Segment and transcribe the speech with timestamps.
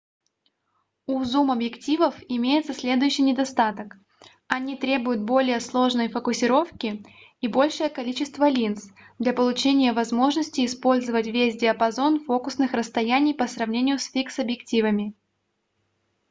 [1.05, 3.97] у зум-объективов имеется следующий недостаток
[4.47, 7.05] они требуют более сложной фокусировки
[7.39, 14.09] и большее количество линз для получения возможности использовать весь диапазон фокусных расстояний по сравнению с
[14.09, 15.13] фикс-объективами